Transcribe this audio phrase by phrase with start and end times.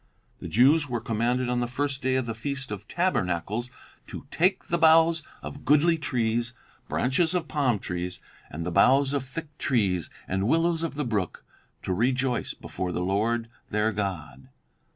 [0.39, 3.69] The Jews were commanded on the first day of the feast of tabernacles
[4.07, 6.53] to 'take the boughs of goodly trees,
[6.89, 8.19] branches of palm trees,
[8.49, 11.45] and the boughs of thick trees, and willows of the brook,
[11.83, 14.49] to rejoice before the Lord their God.'